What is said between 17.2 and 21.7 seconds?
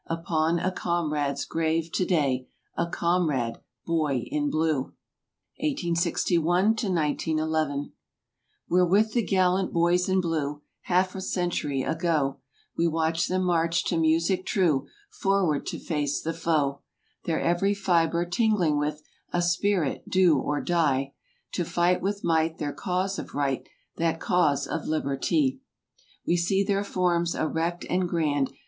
Their every fibre tingling with A spirit—"Do or die!" To